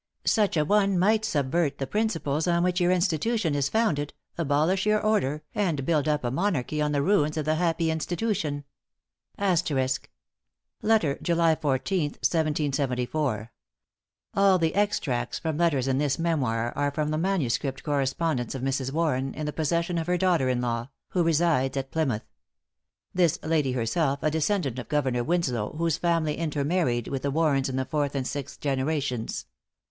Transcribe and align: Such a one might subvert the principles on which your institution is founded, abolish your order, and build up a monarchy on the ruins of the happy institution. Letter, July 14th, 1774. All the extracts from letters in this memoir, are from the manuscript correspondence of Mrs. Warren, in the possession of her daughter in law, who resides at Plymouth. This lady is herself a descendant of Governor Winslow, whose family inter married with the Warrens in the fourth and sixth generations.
Such 0.25 0.57
a 0.57 0.65
one 0.65 0.97
might 0.97 1.23
subvert 1.23 1.77
the 1.77 1.85
principles 1.85 2.47
on 2.47 2.63
which 2.63 2.81
your 2.81 2.89
institution 2.91 3.53
is 3.53 3.69
founded, 3.69 4.15
abolish 4.35 4.83
your 4.87 4.99
order, 4.99 5.43
and 5.53 5.85
build 5.85 6.07
up 6.07 6.23
a 6.23 6.31
monarchy 6.31 6.81
on 6.81 6.91
the 6.91 7.03
ruins 7.03 7.37
of 7.37 7.45
the 7.45 7.53
happy 7.53 7.91
institution. 7.91 8.63
Letter, 9.37 9.77
July 11.21 11.53
14th, 11.53 12.13
1774. 12.17 13.51
All 14.33 14.57
the 14.57 14.73
extracts 14.73 15.37
from 15.37 15.57
letters 15.59 15.87
in 15.87 15.99
this 15.99 16.17
memoir, 16.17 16.73
are 16.75 16.89
from 16.89 17.11
the 17.11 17.19
manuscript 17.19 17.83
correspondence 17.83 18.55
of 18.55 18.63
Mrs. 18.63 18.91
Warren, 18.91 19.35
in 19.35 19.45
the 19.45 19.53
possession 19.53 19.99
of 19.99 20.07
her 20.07 20.17
daughter 20.17 20.49
in 20.49 20.61
law, 20.61 20.89
who 21.09 21.21
resides 21.21 21.77
at 21.77 21.91
Plymouth. 21.91 22.25
This 23.13 23.37
lady 23.43 23.69
is 23.69 23.75
herself 23.75 24.23
a 24.23 24.31
descendant 24.31 24.79
of 24.79 24.89
Governor 24.89 25.23
Winslow, 25.23 25.73
whose 25.77 25.97
family 25.99 26.39
inter 26.39 26.63
married 26.63 27.07
with 27.07 27.21
the 27.21 27.29
Warrens 27.29 27.69
in 27.69 27.75
the 27.75 27.85
fourth 27.85 28.15
and 28.15 28.25
sixth 28.27 28.59
generations. 28.61 29.45